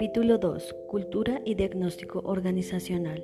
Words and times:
Capítulo 0.00 0.38
2. 0.38 0.76
Cultura 0.88 1.42
y 1.44 1.56
diagnóstico 1.56 2.20
organizacional. 2.20 3.22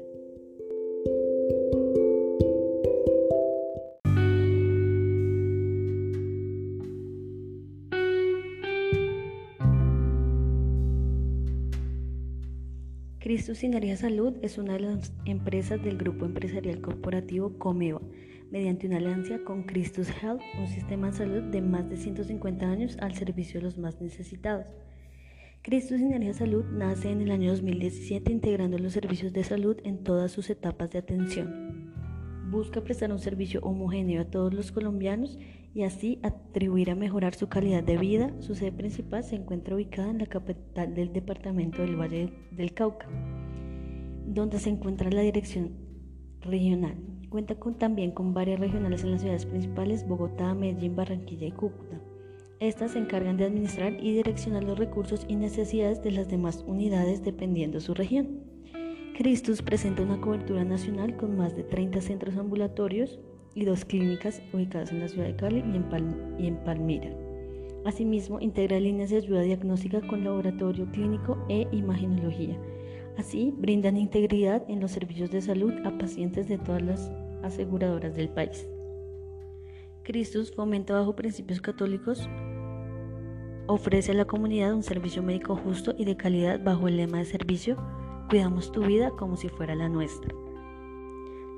Cristo 13.20 13.54
Sinería 13.54 13.96
Salud 13.96 14.34
es 14.42 14.58
una 14.58 14.74
de 14.74 14.80
las 14.80 15.14
empresas 15.24 15.82
del 15.82 15.96
grupo 15.96 16.26
empresarial 16.26 16.82
corporativo 16.82 17.56
Comeva, 17.56 18.02
mediante 18.50 18.86
una 18.86 18.98
alianza 18.98 19.38
con 19.46 19.62
Christus 19.62 20.10
Health, 20.22 20.42
un 20.60 20.68
sistema 20.68 21.06
de 21.06 21.16
salud 21.16 21.42
de 21.44 21.62
más 21.62 21.88
de 21.88 21.96
150 21.96 22.70
años 22.70 22.98
al 23.00 23.14
servicio 23.14 23.60
de 23.60 23.64
los 23.64 23.78
más 23.78 23.98
necesitados. 24.02 24.66
Cristo 25.66 25.98
Sinergia 25.98 26.32
Salud 26.32 26.64
nace 26.66 27.10
en 27.10 27.22
el 27.22 27.32
año 27.32 27.50
2017 27.50 28.30
integrando 28.30 28.78
los 28.78 28.92
servicios 28.92 29.32
de 29.32 29.42
salud 29.42 29.76
en 29.82 30.04
todas 30.04 30.30
sus 30.30 30.48
etapas 30.48 30.90
de 30.90 31.00
atención. 31.00 31.92
Busca 32.52 32.84
prestar 32.84 33.10
un 33.10 33.18
servicio 33.18 33.58
homogéneo 33.62 34.22
a 34.22 34.26
todos 34.26 34.54
los 34.54 34.70
colombianos 34.70 35.36
y 35.74 35.82
así 35.82 36.20
atribuir 36.22 36.92
a 36.92 36.94
mejorar 36.94 37.34
su 37.34 37.48
calidad 37.48 37.82
de 37.82 37.96
vida. 37.96 38.32
Su 38.38 38.54
sede 38.54 38.70
principal 38.70 39.24
se 39.24 39.34
encuentra 39.34 39.74
ubicada 39.74 40.08
en 40.08 40.18
la 40.18 40.26
capital 40.26 40.94
del 40.94 41.12
departamento 41.12 41.82
del 41.82 41.96
Valle 41.96 42.32
del 42.52 42.72
Cauca, 42.72 43.08
donde 44.24 44.60
se 44.60 44.70
encuentra 44.70 45.10
la 45.10 45.22
dirección 45.22 45.72
regional. 46.42 46.94
Cuenta 47.28 47.56
también 47.76 48.12
con 48.12 48.34
varias 48.34 48.60
regionales 48.60 49.02
en 49.02 49.10
las 49.10 49.20
ciudades 49.20 49.46
principales 49.46 50.06
Bogotá, 50.06 50.54
Medellín, 50.54 50.94
Barranquilla 50.94 51.48
y 51.48 51.50
Cúcuta. 51.50 52.00
Estas 52.58 52.92
se 52.92 52.98
encargan 52.98 53.36
de 53.36 53.44
administrar 53.44 53.92
y 54.02 54.14
direccionar 54.14 54.64
los 54.64 54.78
recursos 54.78 55.26
y 55.28 55.36
necesidades 55.36 56.02
de 56.02 56.12
las 56.12 56.28
demás 56.28 56.64
unidades 56.66 57.22
dependiendo 57.22 57.80
su 57.80 57.92
región. 57.92 58.40
Cristus 59.14 59.60
presenta 59.60 60.02
una 60.02 60.20
cobertura 60.20 60.64
nacional 60.64 61.16
con 61.16 61.36
más 61.36 61.54
de 61.54 61.64
30 61.64 62.00
centros 62.00 62.36
ambulatorios 62.38 63.18
y 63.54 63.66
dos 63.66 63.84
clínicas 63.84 64.42
ubicadas 64.54 64.90
en 64.90 65.00
la 65.00 65.08
ciudad 65.08 65.26
de 65.26 65.36
Cali 65.36 65.64
y 66.38 66.46
en, 66.46 66.56
Palmira. 66.56 67.10
Asimismo, 67.84 68.40
integra 68.40 68.80
líneas 68.80 69.10
de 69.10 69.18
ayuda 69.18 69.42
diagnóstica 69.42 70.00
con 70.06 70.24
laboratorio 70.24 70.90
clínico 70.92 71.38
e 71.50 71.68
imagenología. 71.72 72.58
Así, 73.18 73.52
brindan 73.56 73.98
integridad 73.98 74.62
en 74.68 74.80
los 74.80 74.92
servicios 74.92 75.30
de 75.30 75.42
salud 75.42 75.74
a 75.84 75.96
pacientes 75.96 76.48
de 76.48 76.58
todas 76.58 76.82
las 76.82 77.10
aseguradoras 77.42 78.14
del 78.14 78.30
país. 78.30 78.66
Cristus 80.06 80.52
fomenta 80.54 80.94
bajo 80.94 81.16
principios 81.16 81.60
católicos, 81.60 82.28
ofrece 83.66 84.12
a 84.12 84.14
la 84.14 84.24
comunidad 84.24 84.74
un 84.74 84.82
servicio 84.82 85.22
médico 85.22 85.56
justo 85.56 85.94
y 85.96 86.04
de 86.04 86.16
calidad 86.16 86.62
bajo 86.62 86.88
el 86.88 86.96
lema 86.96 87.18
de 87.18 87.24
servicio, 87.24 87.76
cuidamos 88.28 88.72
tu 88.72 88.82
vida 88.82 89.10
como 89.10 89.36
si 89.36 89.48
fuera 89.48 89.74
la 89.74 89.88
nuestra. 89.88 90.34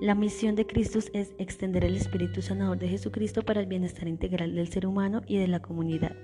La 0.00 0.14
misión 0.14 0.54
de 0.54 0.66
Cristus 0.66 1.10
es 1.12 1.34
extender 1.38 1.84
el 1.84 1.96
espíritu 1.96 2.40
sanador 2.40 2.78
de 2.78 2.88
Jesucristo 2.88 3.42
para 3.42 3.60
el 3.60 3.66
bienestar 3.66 4.06
integral 4.06 4.54
del 4.54 4.68
ser 4.68 4.86
humano 4.86 5.22
y 5.26 5.38
de 5.38 5.48
la 5.48 5.60
comunidad. 5.60 6.14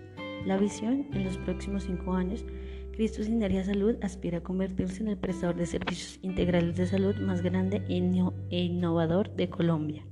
La 0.47 0.59
visión, 0.59 1.09
en 1.13 1.25
los 1.25 1.39
próximos 1.39 1.85
cinco 1.85 2.13
años, 2.13 2.45
Cristus 2.93 3.27
Sinergia 3.27 3.65
Salud 3.65 3.97
aspira 4.03 4.39
a 4.39 4.43
convertirse 4.43 5.03
en 5.03 5.09
el 5.09 5.17
prestador 5.17 5.57
de 5.57 5.67
servicios 5.67 6.21
integrales 6.23 6.77
de 6.77 6.87
salud 6.87 7.17
más 7.17 7.43
grande 7.43 7.83
e 7.89 8.59
innovador 8.59 9.35
de 9.35 9.51
Colombia. 9.51 10.07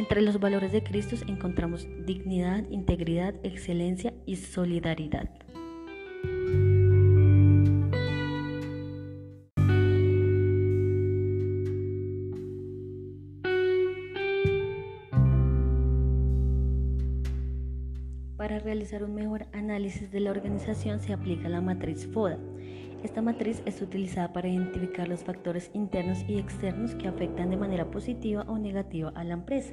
Entre 0.00 0.22
los 0.22 0.40
valores 0.40 0.72
de 0.72 0.82
Cristo 0.82 1.14
encontramos 1.26 1.86
dignidad, 2.06 2.64
integridad, 2.70 3.34
excelencia 3.42 4.14
y 4.24 4.36
solidaridad. 4.36 5.28
Para 18.38 18.58
realizar 18.58 19.04
un 19.04 19.14
mejor 19.14 19.44
análisis 19.52 20.10
de 20.10 20.20
la 20.20 20.30
organización 20.30 21.00
se 21.00 21.12
aplica 21.12 21.50
la 21.50 21.60
matriz 21.60 22.06
FODA. 22.06 22.38
Esta 23.02 23.22
matriz 23.22 23.62
es 23.64 23.80
utilizada 23.80 24.32
para 24.32 24.48
identificar 24.48 25.08
los 25.08 25.24
factores 25.24 25.70
internos 25.72 26.18
y 26.28 26.38
externos 26.38 26.94
que 26.94 27.08
afectan 27.08 27.48
de 27.48 27.56
manera 27.56 27.90
positiva 27.90 28.44
o 28.46 28.58
negativa 28.58 29.10
a 29.14 29.24
la 29.24 29.34
empresa. 29.34 29.72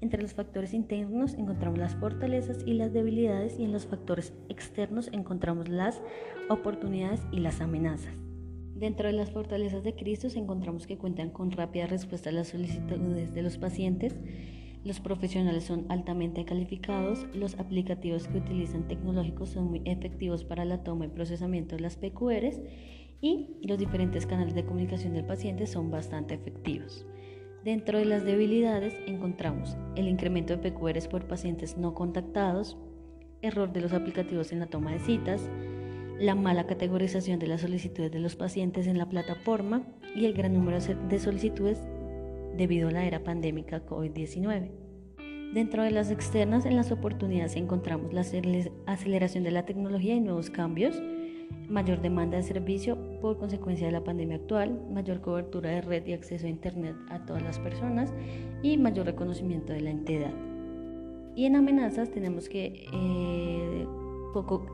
Entre 0.00 0.20
los 0.22 0.32
factores 0.32 0.72
internos 0.72 1.34
encontramos 1.34 1.78
las 1.78 1.94
fortalezas 1.94 2.58
y 2.64 2.74
las 2.74 2.92
debilidades 2.92 3.58
y 3.58 3.64
en 3.64 3.72
los 3.72 3.86
factores 3.86 4.32
externos 4.48 5.10
encontramos 5.12 5.68
las 5.68 6.00
oportunidades 6.48 7.20
y 7.32 7.40
las 7.40 7.60
amenazas. 7.60 8.14
Dentro 8.74 9.06
de 9.06 9.12
las 9.12 9.30
fortalezas 9.30 9.84
de 9.84 9.94
Cristo 9.94 10.28
encontramos 10.34 10.86
que 10.86 10.98
cuentan 10.98 11.30
con 11.30 11.52
rápida 11.52 11.86
respuesta 11.86 12.30
a 12.30 12.32
las 12.32 12.48
solicitudes 12.48 13.34
de 13.34 13.42
los 13.42 13.56
pacientes, 13.58 14.16
los 14.84 15.00
profesionales 15.00 15.64
son 15.64 15.86
altamente 15.88 16.44
calificados, 16.44 17.26
los 17.34 17.58
aplicativos 17.58 18.28
que 18.28 18.38
utilizan 18.38 18.86
tecnológicos 18.86 19.48
son 19.50 19.70
muy 19.70 19.82
efectivos 19.86 20.44
para 20.44 20.64
la 20.64 20.84
toma 20.84 21.06
y 21.06 21.08
procesamiento 21.08 21.76
de 21.76 21.82
las 21.82 21.96
PQRs 21.96 22.60
y 23.22 23.56
los 23.62 23.78
diferentes 23.78 24.26
canales 24.26 24.54
de 24.54 24.66
comunicación 24.66 25.14
del 25.14 25.24
paciente 25.24 25.66
son 25.66 25.90
bastante 25.90 26.34
efectivos. 26.34 27.06
Dentro 27.64 27.98
de 27.98 28.04
las 28.04 28.24
debilidades 28.24 28.94
encontramos 29.06 29.74
el 29.96 30.06
incremento 30.06 30.54
de 30.54 30.70
PQRs 30.70 31.08
por 31.08 31.26
pacientes 31.26 31.78
no 31.78 31.94
contactados, 31.94 32.76
error 33.40 33.72
de 33.72 33.80
los 33.80 33.94
aplicativos 33.94 34.52
en 34.52 34.60
la 34.60 34.66
toma 34.66 34.92
de 34.92 34.98
citas, 34.98 35.48
la 36.18 36.34
mala 36.34 36.66
categorización 36.66 37.38
de 37.38 37.46
las 37.46 37.62
solicitudes 37.62 38.12
de 38.12 38.20
los 38.20 38.36
pacientes 38.36 38.86
en 38.86 38.98
la 38.98 39.08
plataforma 39.08 39.82
y 40.14 40.26
el 40.26 40.34
gran 40.34 40.52
número 40.52 40.78
de 41.08 41.18
solicitudes 41.18 41.80
debido 42.56 42.88
a 42.88 42.92
la 42.92 43.04
era 43.04 43.22
pandémica 43.22 43.84
COVID-19. 43.86 44.70
Dentro 45.54 45.84
de 45.84 45.92
las 45.92 46.10
externas, 46.10 46.66
en 46.66 46.74
las 46.74 46.90
oportunidades 46.90 47.54
encontramos 47.56 48.12
la 48.12 48.24
aceleración 48.86 49.44
de 49.44 49.52
la 49.52 49.64
tecnología 49.64 50.14
y 50.14 50.20
nuevos 50.20 50.50
cambios, 50.50 51.00
mayor 51.68 52.02
demanda 52.02 52.36
de 52.36 52.42
servicio 52.42 52.98
por 53.20 53.38
consecuencia 53.38 53.86
de 53.86 53.92
la 53.92 54.02
pandemia 54.02 54.36
actual, 54.36 54.80
mayor 54.90 55.20
cobertura 55.20 55.70
de 55.70 55.80
red 55.80 56.06
y 56.06 56.12
acceso 56.12 56.46
a 56.46 56.50
Internet 56.50 56.96
a 57.08 57.24
todas 57.24 57.42
las 57.42 57.58
personas 57.58 58.12
y 58.62 58.76
mayor 58.78 59.06
reconocimiento 59.06 59.72
de 59.72 59.80
la 59.80 59.90
entidad. 59.90 60.32
Y 61.36 61.46
en 61.46 61.56
amenazas 61.56 62.10
tenemos 62.10 62.48
que 62.48 62.86
eh, 62.92 63.86
poco, 64.32 64.66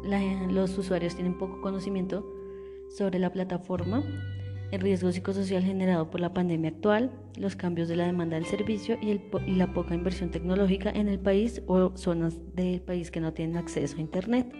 los 0.50 0.76
usuarios 0.78 1.14
tienen 1.14 1.38
poco 1.38 1.60
conocimiento 1.60 2.26
sobre 2.88 3.18
la 3.18 3.30
plataforma, 3.30 4.02
el 4.70 4.81
riesgo 4.81 5.10
psicosocial 5.10 5.64
generado 5.64 6.10
por 6.10 6.20
la 6.20 6.32
pandemia 6.32 6.70
actual, 6.70 7.10
los 7.36 7.56
cambios 7.56 7.88
de 7.88 7.97
la 7.97 8.06
demanda 8.06 8.36
del 8.36 8.47
servicio 8.47 8.98
y, 9.00 9.20
la 9.53 9.72
poca 9.72 9.94
inversión 9.94 10.31
tecnológica 10.31 10.91
en 10.91 11.08
el 11.08 11.19
país 11.19 11.62
o 11.66 11.97
zonas 11.97 12.38
del 12.54 12.80
país 12.80 13.10
que 13.10 13.20
no 13.20 13.32
tienen 13.32 13.56
acceso 13.56 13.97
a 13.97 14.00
Internet 14.00 14.53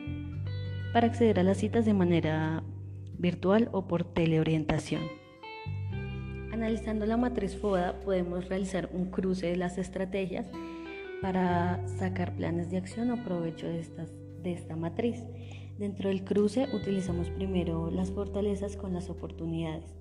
para 0.93 1.06
acceder 1.06 1.38
a 1.38 1.44
las 1.44 1.59
citas 1.59 1.84
de 1.84 1.94
manera 1.94 2.65
virtual 3.19 3.69
o 3.72 3.87
por 3.87 4.03
teleorientación. 4.03 5.03
Analizando 6.53 7.06
la 7.06 7.16
matriz 7.16 7.56
FODA 7.56 8.00
podemos 8.00 8.49
realizar 8.49 8.91
un 8.93 9.10
cruce 9.10 9.47
de 9.47 9.56
las 9.56 9.78
estrategias 9.78 10.50
para 11.22 11.87
sacar 11.87 12.34
planes 12.34 12.70
de 12.70 12.78
acción 12.78 13.10
o 13.12 13.22
provecho 13.22 13.69
de, 13.69 13.84
de 14.43 14.53
esta 14.53 14.75
matriz. 14.75 15.22
Dentro 15.78 16.09
del 16.09 16.25
cruce 16.25 16.66
utilizamos 16.75 17.31
primero 17.31 17.91
las 17.91 18.10
fortalezas 18.10 18.76
con 18.76 18.93
las 18.93 19.09
oportunidades. 19.09 20.00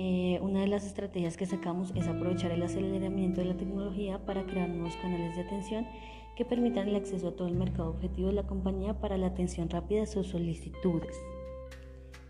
Eh, 0.00 0.38
una 0.42 0.60
de 0.60 0.68
las 0.68 0.86
estrategias 0.86 1.36
que 1.36 1.44
sacamos 1.44 1.92
es 1.96 2.06
aprovechar 2.06 2.52
el 2.52 2.62
aceleramiento 2.62 3.40
de 3.40 3.48
la 3.48 3.56
tecnología 3.56 4.24
para 4.24 4.46
crear 4.46 4.68
nuevos 4.68 4.94
canales 5.02 5.34
de 5.34 5.42
atención 5.42 5.88
que 6.36 6.44
permitan 6.44 6.86
el 6.86 6.94
acceso 6.94 7.26
a 7.26 7.32
todo 7.34 7.48
el 7.48 7.56
mercado 7.56 7.90
objetivo 7.90 8.28
de 8.28 8.34
la 8.34 8.46
compañía 8.46 9.00
para 9.00 9.18
la 9.18 9.26
atención 9.26 9.68
rápida 9.68 10.02
de 10.02 10.06
sus 10.06 10.28
solicitudes. 10.28 11.16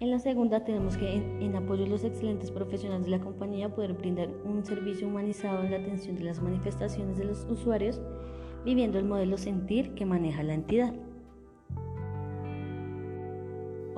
En 0.00 0.10
la 0.10 0.18
segunda 0.18 0.64
tenemos 0.64 0.96
que 0.96 1.12
en, 1.12 1.54
apoyo 1.56 1.84
a 1.84 1.88
los 1.88 2.04
excelentes 2.04 2.50
profesionales 2.50 3.04
de 3.04 3.10
la 3.10 3.20
compañía 3.20 3.74
poder 3.74 3.92
brindar 3.92 4.30
un 4.46 4.64
servicio 4.64 5.06
humanizado 5.06 5.62
en 5.62 5.70
la 5.70 5.76
atención 5.76 6.16
de 6.16 6.24
las 6.24 6.40
manifestaciones 6.40 7.18
de 7.18 7.26
los 7.26 7.44
usuarios, 7.50 8.00
viviendo 8.64 8.98
el 8.98 9.04
modelo 9.04 9.36
sentir 9.36 9.92
que 9.94 10.06
maneja 10.06 10.42
la 10.42 10.54
entidad. 10.54 10.94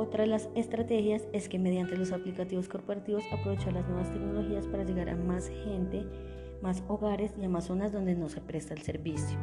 Otra 0.01 0.25
de 0.25 0.31
las 0.31 0.49
estrategias 0.55 1.29
es 1.35 1.51
que 1.51 1.59
mediante 1.59 1.95
los 1.95 2.11
aplicativos 2.13 2.71
corporativos 2.71 3.23
aprovechar 3.31 3.75
las 3.75 3.87
nuevas 3.87 4.11
tecnologías 4.11 4.67
para 4.67 4.83
llegar 4.83 5.11
a 5.11 5.15
más 5.15 5.51
gente, 5.51 6.07
más 6.63 6.83
hogares 6.89 7.35
y 7.39 7.45
a 7.45 7.51
más 7.51 7.67
zonas 7.67 7.93
donde 7.93 8.15
no 8.15 8.31
se 8.31 8.41
presta 8.41 8.73
el 8.73 8.81
servicio. 8.81 9.39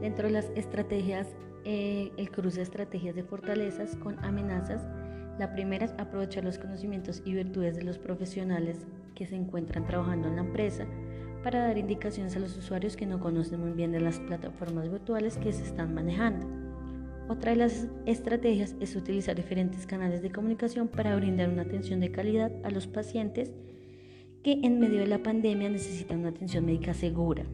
Dentro 0.00 0.26
de 0.26 0.32
las 0.32 0.50
estrategias, 0.56 1.28
eh, 1.64 2.10
el 2.16 2.32
cruce 2.32 2.56
de 2.56 2.64
estrategias 2.64 3.14
de 3.14 3.22
fortalezas 3.22 3.94
con 3.94 4.18
amenazas, 4.24 4.82
la 5.38 5.52
primera 5.52 5.84
es 5.84 5.94
aprovechar 5.96 6.42
los 6.42 6.58
conocimientos 6.58 7.22
y 7.24 7.34
virtudes 7.34 7.76
de 7.76 7.84
los 7.84 7.98
profesionales 7.98 8.84
que 9.14 9.26
se 9.26 9.36
encuentran 9.36 9.86
trabajando 9.86 10.26
en 10.26 10.34
la 10.34 10.42
empresa 10.42 10.86
para 11.44 11.60
dar 11.60 11.78
indicaciones 11.78 12.34
a 12.34 12.40
los 12.40 12.56
usuarios 12.56 12.96
que 12.96 13.06
no 13.06 13.20
conocen 13.20 13.60
muy 13.60 13.70
bien 13.70 13.92
de 13.92 14.00
las 14.00 14.18
plataformas 14.18 14.90
virtuales 14.90 15.38
que 15.38 15.52
se 15.52 15.62
están 15.62 15.94
manejando. 15.94 16.55
Otra 17.28 17.50
de 17.50 17.56
las 17.56 17.88
estrategias 18.06 18.76
es 18.78 18.94
utilizar 18.94 19.34
diferentes 19.34 19.84
canales 19.84 20.22
de 20.22 20.30
comunicación 20.30 20.86
para 20.86 21.16
brindar 21.16 21.48
una 21.48 21.62
atención 21.62 21.98
de 21.98 22.12
calidad 22.12 22.52
a 22.62 22.70
los 22.70 22.86
pacientes 22.86 23.50
que 24.44 24.60
en 24.62 24.78
medio 24.78 25.00
de 25.00 25.08
la 25.08 25.24
pandemia 25.24 25.68
necesitan 25.68 26.20
una 26.20 26.28
atención 26.28 26.64
médica 26.64 26.94
segura. 26.94 27.44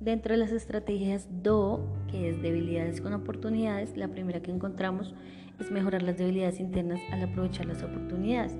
Dentro 0.00 0.34
de 0.34 0.38
las 0.38 0.52
estrategias 0.52 1.28
DO, 1.42 1.80
que 2.10 2.28
es 2.28 2.42
debilidades 2.42 3.00
con 3.00 3.14
oportunidades, 3.14 3.96
la 3.96 4.08
primera 4.08 4.42
que 4.42 4.50
encontramos 4.50 5.14
es 5.60 5.70
mejorar 5.70 6.02
las 6.02 6.18
debilidades 6.18 6.60
internas 6.60 7.00
al 7.10 7.22
aprovechar 7.22 7.64
las 7.64 7.82
oportunidades. 7.82 8.52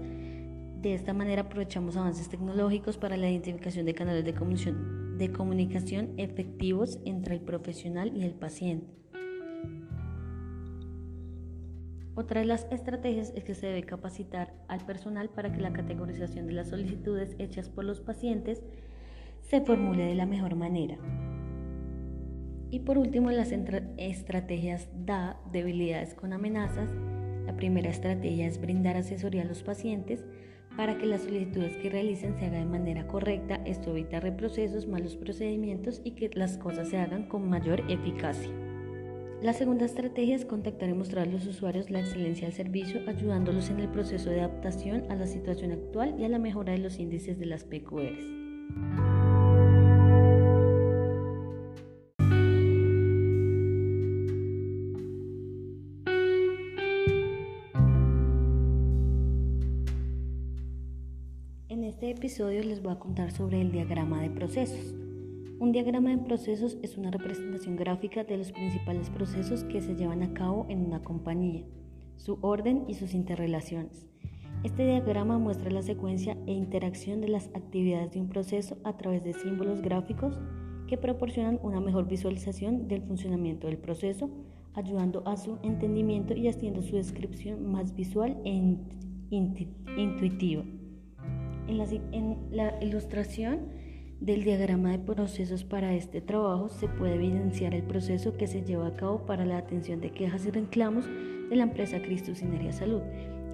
De 0.81 0.95
esta 0.95 1.13
manera 1.13 1.43
aprovechamos 1.43 1.99
avances 1.99 2.31
tecnológicos 2.31 2.97
para 2.97 3.19
la 3.19 3.29
identificación 3.29 3.85
de 3.85 3.95
canales 3.95 4.25
de 4.25 4.33
comunicación, 4.33 5.02
de 5.19 5.33
comunicación 5.33 6.15
efectivos 6.17 6.99
entre 7.05 7.35
el 7.35 7.41
profesional 7.41 8.17
y 8.17 8.25
el 8.25 8.35
paciente. 8.35 9.03
Otra 12.15 12.41
de 12.41 12.47
las 12.47 12.67
estrategias 12.71 13.33
es 13.35 13.45
que 13.45 13.55
se 13.55 13.69
debe 13.69 13.85
capacitar 13.85 14.53
al 14.69 14.85
personal 14.85 15.31
para 15.31 15.51
que 15.51 15.61
la 15.61 15.73
categorización 15.73 16.47
de 16.47 16.53
las 16.53 16.69
solicitudes 16.69 17.35
hechas 17.39 17.71
por 17.71 17.85
los 17.85 18.01
pacientes 18.01 18.63
se 19.41 19.63
formule 19.63 20.05
de 20.05 20.15
la 20.15 20.27
mejor 20.27 20.55
manera. 20.55 20.99
Y 22.71 22.81
por 22.81 22.99
último, 22.99 23.31
las 23.31 23.53
estrategias 23.53 24.89
DA, 24.95 25.41
debilidades 25.53 26.15
con 26.15 26.33
amenazas. 26.33 26.91
La 27.47 27.57
primera 27.57 27.91
estrategia 27.91 28.47
es 28.47 28.61
brindar 28.61 28.97
asesoría 28.97 29.43
a 29.43 29.47
los 29.47 29.63
pacientes 29.63 30.25
para 30.77 30.97
que 30.97 31.07
las 31.07 31.23
solicitudes 31.23 31.77
que 31.77 31.91
realicen 31.91 32.35
se 32.39 32.47
hagan 32.47 32.65
de 32.65 32.79
manera 32.79 33.07
correcta. 33.07 33.57
Esto 33.67 33.91
evita 33.91 34.21
reprocesos, 34.21 34.87
malos 34.87 35.17
procedimientos 35.17 36.01
y 36.05 36.13
que 36.13 36.31
las 36.35 36.57
cosas 36.57 36.89
se 36.89 36.99
hagan 36.99 37.29
con 37.29 37.49
mayor 37.49 37.83
eficacia. 37.91 38.51
La 39.43 39.53
segunda 39.53 39.87
estrategia 39.87 40.37
es 40.37 40.45
contactar 40.45 40.89
y 40.89 40.95
mostrar 40.95 41.27
a 41.27 41.31
los 41.31 41.47
usuarios 41.47 41.91
la 41.91 41.99
excelencia 41.99 42.47
del 42.47 42.55
servicio, 42.55 43.01
ayudándolos 43.09 43.71
en 43.71 43.81
el 43.81 43.89
proceso 43.89 44.31
de 44.31 44.41
adaptación 44.41 45.11
a 45.11 45.17
la 45.17 45.27
situación 45.27 45.73
actual 45.73 46.15
y 46.19 46.25
a 46.25 46.29
la 46.29 46.39
mejora 46.39 46.73
de 46.73 46.79
los 46.79 47.01
índices 47.01 47.41
de 47.41 47.47
las 47.47 47.65
PQRs. 47.65 49.12
Les 62.39 62.81
voy 62.83 62.93
a 62.93 62.99
contar 62.99 63.31
sobre 63.31 63.61
el 63.61 63.71
diagrama 63.73 64.23
de 64.23 64.31
procesos. 64.31 64.95
Un 65.59 65.71
diagrama 65.71 66.17
de 66.17 66.17
procesos 66.17 66.79
es 66.81 66.97
una 66.97 67.11
representación 67.11 67.77
gráfica 67.77 68.25
de 68.25 68.39
los 68.39 68.53
principales 68.53 69.11
procesos 69.11 69.65
que 69.65 69.83
se 69.83 69.95
llevan 69.97 70.23
a 70.23 70.33
cabo 70.33 70.65
en 70.71 70.83
una 70.83 71.03
compañía, 71.03 71.63
su 72.17 72.39
orden 72.41 72.85
y 72.89 72.95
sus 72.95 73.13
interrelaciones. 73.13 74.07
Este 74.65 74.87
diagrama 74.87 75.37
muestra 75.37 75.71
la 75.71 75.83
secuencia 75.83 76.39
e 76.47 76.53
interacción 76.53 77.21
de 77.21 77.29
las 77.29 77.49
actividades 77.49 78.13
de 78.13 78.23
un 78.23 78.31
proceso 78.31 78.79
a 78.83 78.97
través 78.97 79.23
de 79.25 79.35
símbolos 79.35 79.83
gráficos 79.83 80.41
que 80.87 80.97
proporcionan 80.97 81.61
una 81.63 81.83
mejor 81.83 82.09
visualización 82.09 82.89
del 82.89 83.03
funcionamiento 83.03 83.67
del 83.67 83.77
proceso, 83.77 84.31
ayudando 84.73 85.23
a 85.27 85.37
su 85.37 85.59
entendimiento 85.63 86.35
y 86.35 86.49
haciendo 86.49 86.81
su 86.81 86.97
descripción 86.97 87.71
más 87.71 87.95
visual 87.95 88.39
e 88.47 88.79
intuitiva. 89.99 90.65
En 91.69 92.39
la, 92.51 92.83
ilustración 92.83 93.69
del 94.21 94.45
diagrama 94.45 94.93
de 94.93 94.99
procesos 94.99 95.65
para 95.65 95.95
este 95.95 96.21
trabajo 96.21 96.69
se 96.69 96.89
puede 96.89 97.15
evidenciar 97.15 97.75
el 97.75 97.83
proceso 97.83 98.37
que 98.37 98.47
se 98.47 98.63
lleva 98.63 98.89
a 98.89 98.97
cabo 98.97 99.27
para 99.27 99.45
la 99.45 99.59
atención 99.59 100.01
de 100.01 100.11
quejas 100.11 100.45
y 100.47 100.51
reclamos 100.51 101.07
de 101.07 101.57
la 101.57 101.65
empresa 101.65 102.03
Cristo 102.03 102.35
Sineria 102.35 102.73
Salud. 102.73 103.03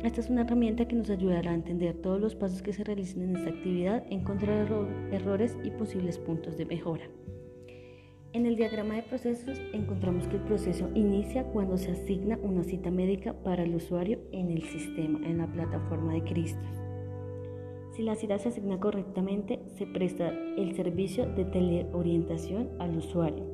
Esta 0.02 0.20
es 0.20 0.31
una 0.31 0.43
herramienta 0.43 0.87
que 0.87 0.94
nos 0.94 1.10
ayudará 1.10 1.50
a 1.50 1.55
entender 1.55 1.94
todos 1.96 2.20
los 2.20 2.34
pasos 2.34 2.62
que 2.62 2.72
se 2.72 2.84
realizan 2.84 3.22
en 3.22 3.37
esta 3.37 3.50
actividad, 3.50 4.05
encontrar 4.10 4.69
errores 5.10 5.58
y 5.64 5.70
posibles 5.70 6.19
puntos 6.19 6.56
de 6.56 6.66
mejora. 6.66 7.05
En 8.32 8.46
el 8.46 8.56
diagrama 8.56 8.94
de 8.94 9.02
procesos 9.02 9.58
encontramos 9.72 10.28
que 10.28 10.37
el 10.37 10.43
proceso 10.43 10.88
inicia 10.94 11.44
cuando 11.44 11.76
se 11.76 11.93
asigna 11.93 12.38
una 12.43 12.62
cita 12.62 12.90
médica 12.90 13.32
para 13.32 13.64
el 13.64 13.75
usuario 13.75 14.20
en 14.32 14.50
el 14.50 14.62
sistema, 14.62 15.19
en 15.26 15.38
la 15.38 15.46
plataforma 15.46 16.14
de 16.14 16.22
Cristo. 16.22 16.88
Si 17.99 18.05
la 18.05 18.15
cita 18.15 18.39
se 18.39 18.50
asigna 18.50 18.79
correctamente, 18.79 19.59
se 19.77 19.85
presta 19.85 20.29
el 20.29 20.77
servicio 20.77 21.27
de 21.27 21.45
teleorientación 21.45 22.69
al 22.79 22.97
usuario. 22.97 23.45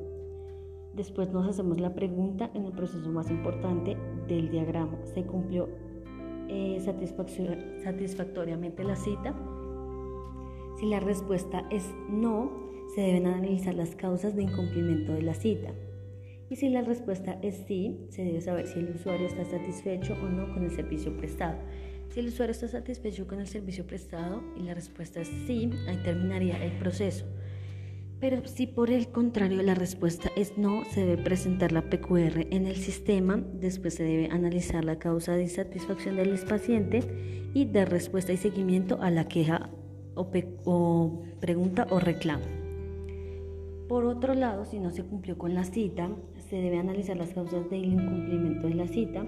Después 0.93 1.33
nos 1.33 1.49
hacemos 1.49 1.81
la 1.81 1.95
pregunta 1.95 2.51
en 2.53 2.65
el 2.65 2.71
proceso 2.71 3.09
más 3.09 3.31
importante 3.31 3.97
del 4.27 4.51
diagrama. 4.51 4.99
¿Se 5.15 5.23
cumplió 5.23 5.67
eh, 6.47 6.79
satisfactoriamente 6.79 8.83
la 8.83 8.95
cita? 8.95 9.35
Si 10.79 10.85
la 10.85 10.99
respuesta 10.99 11.65
es 11.71 11.91
no, 12.07 12.51
se 12.93 13.01
deben 13.01 13.25
analizar 13.25 13.73
las 13.73 13.95
causas 13.95 14.35
de 14.35 14.43
incumplimiento 14.43 15.13
de 15.13 15.23
la 15.23 15.33
cita. 15.33 15.73
Y 16.51 16.57
si 16.57 16.69
la 16.69 16.83
respuesta 16.83 17.39
es 17.41 17.63
sí, 17.67 18.05
se 18.09 18.23
debe 18.23 18.41
saber 18.41 18.67
si 18.67 18.77
el 18.77 18.91
usuario 18.91 19.25
está 19.25 19.43
satisfecho 19.43 20.13
o 20.23 20.29
no 20.29 20.53
con 20.53 20.65
el 20.65 20.69
servicio 20.69 21.17
prestado. 21.17 21.57
Si 22.09 22.19
el 22.19 22.27
usuario 22.27 22.51
está 22.51 22.67
satisfecho 22.67 23.27
con 23.27 23.39
el 23.39 23.47
servicio 23.47 23.85
prestado 23.85 24.41
y 24.57 24.63
la 24.63 24.73
respuesta 24.73 25.21
es 25.21 25.27
sí, 25.47 25.69
ahí 25.87 25.97
terminaría 26.03 26.63
el 26.63 26.71
proceso. 26.77 27.25
Pero 28.19 28.41
si 28.47 28.65
por 28.65 28.89
el 28.89 29.09
contrario 29.09 29.61
la 29.61 29.75
respuesta 29.75 30.31
es 30.35 30.57
no, 30.57 30.85
se 30.85 31.05
debe 31.05 31.21
presentar 31.21 31.71
la 31.71 31.89
PQR 31.89 32.47
en 32.49 32.65
el 32.65 32.77
sistema, 32.77 33.43
después 33.53 33.95
se 33.95 34.03
debe 34.03 34.29
analizar 34.31 34.85
la 34.85 34.97
causa 34.97 35.35
de 35.35 35.43
insatisfacción 35.43 36.15
del 36.15 36.39
paciente 36.39 37.49
y 37.53 37.65
dar 37.65 37.91
respuesta 37.91 38.31
y 38.31 38.37
seguimiento 38.37 39.01
a 39.01 39.11
la 39.11 39.27
queja 39.27 39.69
o, 40.15 40.31
o 40.63 41.23
pregunta 41.41 41.87
o 41.89 41.99
reclamo. 41.99 42.45
Por 43.87 44.05
otro 44.05 44.33
lado, 44.33 44.65
si 44.65 44.79
no 44.79 44.89
se 44.91 45.03
cumplió 45.03 45.37
con 45.37 45.53
la 45.53 45.63
cita, 45.63 46.09
se 46.49 46.55
debe 46.55 46.77
analizar 46.77 47.17
las 47.17 47.33
causas 47.33 47.69
del 47.69 47.85
incumplimiento 47.85 48.67
de 48.67 48.73
la 48.75 48.87
cita, 48.87 49.25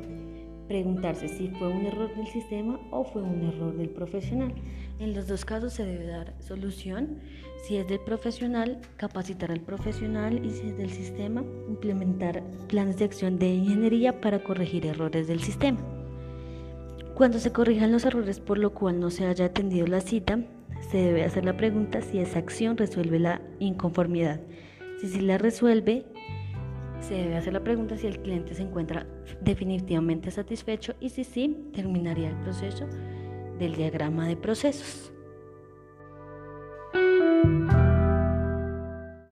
preguntarse 0.68 1.28
si 1.28 1.50
fue 1.50 1.68
un 1.70 1.86
error 1.86 2.14
del 2.16 2.28
sistema 2.28 2.80
o 2.92 3.04
fue 3.04 3.22
un 3.22 3.44
error 3.44 3.76
del 3.76 3.90
profesional. 3.90 4.54
En 5.00 5.14
los 5.14 5.28
dos 5.28 5.46
casos 5.46 5.74
se 5.74 5.86
debe 5.86 6.06
dar 6.06 6.34
solución. 6.40 7.20
Si 7.64 7.78
es 7.78 7.88
del 7.88 8.00
profesional, 8.00 8.80
capacitar 8.98 9.52
al 9.52 9.62
profesional 9.62 10.46
y 10.46 10.52
si 10.52 10.68
es 10.68 10.78
del 10.78 10.90
sistema, 10.90 11.44
implementar 11.68 12.44
planes 12.68 12.98
de 12.98 13.06
acción 13.06 13.40
de 13.40 13.48
ingeniería 13.48 14.22
para 14.22 14.44
corregir 14.44 14.86
errores 14.86 15.28
del 15.28 15.42
sistema. 15.42 15.80
Cuando 17.16 17.40
se 17.40 17.52
corrijan 17.52 17.92
los 17.92 18.06
errores 18.06 18.40
por 18.40 18.60
lo 18.60 18.74
cual 18.74 19.00
no 19.00 19.10
se 19.10 19.26
haya 19.26 19.46
atendido 19.46 19.88
la 19.88 20.02
cita, 20.02 20.40
se 20.92 20.98
debe 20.98 21.24
hacer 21.24 21.46
la 21.46 21.58
pregunta 21.58 22.02
si 22.02 22.20
esa 22.20 22.40
acción 22.40 22.78
resuelve 22.78 23.20
la 23.20 23.42
inconformidad. 23.60 24.40
Si 25.02 25.08
sí 25.08 25.22
la 25.22 25.38
resuelve, 25.38 26.06
se 27.00 27.16
debe 27.16 27.38
hacer 27.38 27.54
la 27.54 27.64
pregunta 27.64 27.98
si 27.98 28.08
el 28.08 28.20
cliente 28.20 28.54
se 28.54 28.64
encuentra 28.64 29.06
definitivamente 29.42 30.32
satisfecho 30.32 30.96
y 31.00 31.10
si 31.10 31.24
sí, 31.24 31.70
terminaría 31.74 32.30
el 32.30 32.38
proceso 32.38 32.88
del 33.60 33.76
diagrama 33.76 34.28
de 34.28 34.38
procesos. 34.38 35.12